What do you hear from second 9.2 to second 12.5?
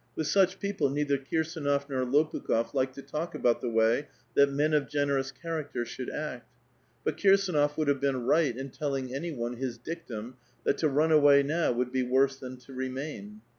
one bis dictum that to run away now would be worse